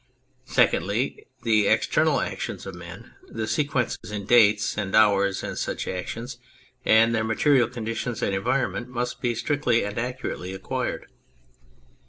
[0.47, 6.39] Secondly, the external actions of men, the sequence in dates and hours of such actions,
[6.83, 11.05] and their material conditions and environment must be strictly and accurately acquired.